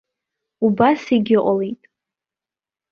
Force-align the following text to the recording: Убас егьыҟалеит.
Убас 0.65 1.01
егьыҟалеит. 1.15 1.81